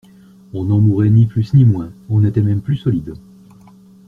[0.55, 1.93] On n'en mourait ni plus ni moins…
[2.09, 3.13] On était même plus solide.